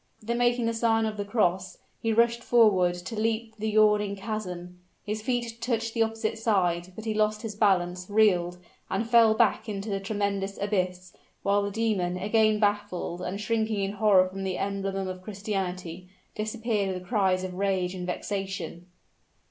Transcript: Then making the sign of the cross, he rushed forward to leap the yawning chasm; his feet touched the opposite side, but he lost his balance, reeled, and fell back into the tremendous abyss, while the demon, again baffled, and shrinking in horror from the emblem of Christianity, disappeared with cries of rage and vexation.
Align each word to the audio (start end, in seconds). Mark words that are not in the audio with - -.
Then 0.19 0.39
making 0.39 0.65
the 0.65 0.73
sign 0.73 1.05
of 1.05 1.15
the 1.15 1.23
cross, 1.23 1.77
he 2.01 2.11
rushed 2.11 2.41
forward 2.43 2.95
to 2.95 3.15
leap 3.15 3.57
the 3.59 3.69
yawning 3.69 4.15
chasm; 4.15 4.79
his 5.05 5.21
feet 5.21 5.59
touched 5.61 5.93
the 5.93 6.01
opposite 6.01 6.39
side, 6.39 6.91
but 6.95 7.05
he 7.05 7.13
lost 7.13 7.43
his 7.43 7.53
balance, 7.53 8.09
reeled, 8.09 8.57
and 8.89 9.07
fell 9.07 9.35
back 9.35 9.69
into 9.69 9.89
the 9.91 9.99
tremendous 9.99 10.57
abyss, 10.59 11.13
while 11.43 11.61
the 11.61 11.69
demon, 11.69 12.17
again 12.17 12.59
baffled, 12.59 13.21
and 13.21 13.39
shrinking 13.39 13.81
in 13.83 13.91
horror 13.91 14.27
from 14.27 14.43
the 14.43 14.57
emblem 14.57 15.07
of 15.07 15.21
Christianity, 15.21 16.09
disappeared 16.33 16.95
with 16.95 17.05
cries 17.07 17.43
of 17.43 17.53
rage 17.53 17.93
and 17.93 18.07
vexation. 18.07 18.87